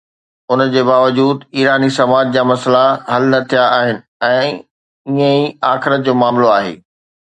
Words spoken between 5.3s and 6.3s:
ئي آخرت جو